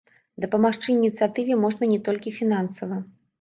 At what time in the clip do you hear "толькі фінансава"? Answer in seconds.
2.09-2.99